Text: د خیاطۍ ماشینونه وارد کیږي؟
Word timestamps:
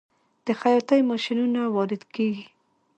د 0.45 0.47
خیاطۍ 0.59 0.99
ماشینونه 1.11 1.61
وارد 1.75 2.03
کیږي؟ 2.15 2.45